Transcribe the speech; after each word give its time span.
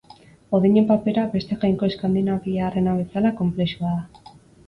Odinen 0.59 0.87
papera, 0.91 1.25
beste 1.33 1.57
jainko 1.65 1.89
eskandinaviarrena 1.91 2.97
bezala, 3.01 3.35
konplexua 3.43 3.95
da. 4.01 4.35